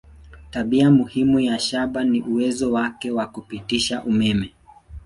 Tabia 0.51 0.91
muhimu 0.91 1.39
ya 1.39 1.59
shaba 1.59 2.03
ni 2.03 2.21
uwezo 2.21 2.71
wake 2.71 3.11
wa 3.11 3.27
kupitisha 3.27 4.03
umeme. 4.03 4.53